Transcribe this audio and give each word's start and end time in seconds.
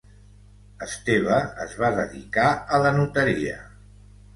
Esteve 0.85 1.37
es 1.67 1.77
va 1.85 1.93
dedicar 2.01 2.49
a 2.79 2.85
la 2.87 2.99
notaria. 3.01 3.65